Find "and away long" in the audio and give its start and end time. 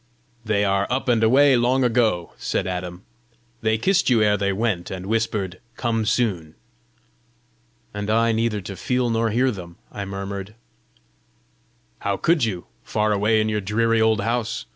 1.09-1.83